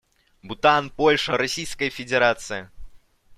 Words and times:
Бутан, 0.41 0.89
Польша, 0.89 1.37
Российская 1.37 1.91
Федерация. 1.91 2.71